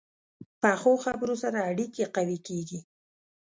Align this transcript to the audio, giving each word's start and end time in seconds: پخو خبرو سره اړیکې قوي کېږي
پخو 0.61 0.93
خبرو 1.05 1.35
سره 1.43 1.59
اړیکې 1.69 2.05
قوي 2.15 2.39
کېږي 2.47 2.79